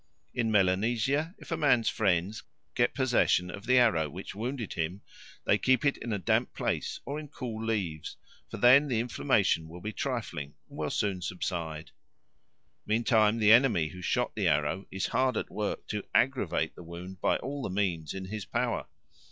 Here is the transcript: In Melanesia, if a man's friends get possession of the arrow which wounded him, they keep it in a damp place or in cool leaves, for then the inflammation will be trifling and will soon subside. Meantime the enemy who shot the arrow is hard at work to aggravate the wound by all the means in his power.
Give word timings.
In 0.33 0.49
Melanesia, 0.49 1.35
if 1.37 1.51
a 1.51 1.55
man's 1.57 1.87
friends 1.87 2.41
get 2.73 2.95
possession 2.95 3.51
of 3.51 3.67
the 3.67 3.77
arrow 3.77 4.09
which 4.09 4.33
wounded 4.33 4.73
him, 4.73 5.03
they 5.45 5.59
keep 5.59 5.85
it 5.85 5.95
in 5.97 6.11
a 6.11 6.17
damp 6.17 6.55
place 6.55 6.99
or 7.05 7.19
in 7.19 7.27
cool 7.27 7.63
leaves, 7.63 8.17
for 8.49 8.57
then 8.57 8.87
the 8.87 8.99
inflammation 8.99 9.67
will 9.67 9.79
be 9.79 9.93
trifling 9.93 10.55
and 10.67 10.77
will 10.79 10.89
soon 10.89 11.21
subside. 11.21 11.91
Meantime 12.83 13.37
the 13.37 13.51
enemy 13.51 13.89
who 13.89 14.01
shot 14.01 14.33
the 14.35 14.47
arrow 14.47 14.87
is 14.89 15.05
hard 15.05 15.37
at 15.37 15.51
work 15.51 15.85
to 15.89 16.03
aggravate 16.15 16.73
the 16.73 16.81
wound 16.81 17.21
by 17.21 17.37
all 17.37 17.61
the 17.61 17.69
means 17.69 18.15
in 18.15 18.25
his 18.25 18.43
power. 18.43 18.87